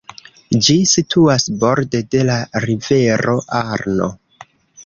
Ĝi 0.67 0.77
situas 0.91 1.45
borde 1.65 2.03
de 2.15 2.25
la 2.31 2.39
rivero 2.67 3.37
Arno. 3.63 4.13